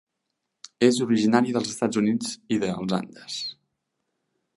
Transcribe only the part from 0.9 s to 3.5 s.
originària dels Estats Units i dels Andes.